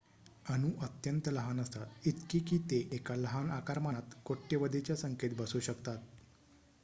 अणू 0.49 0.69
अत्यंत 0.81 1.27
लहान 1.29 1.59
असतात 1.59 2.07
इतके 2.07 2.39
की 2.41 2.57
ते 2.71 2.79
एका 2.91 3.15
लहान 3.15 3.51
आकारमानात 3.51 4.15
कोट्यवधीच्या 4.25 4.95
संख्येत 4.95 5.35
बसू 5.37 5.59
शकतात 5.59 5.97